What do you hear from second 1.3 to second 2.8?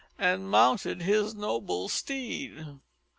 noble steed.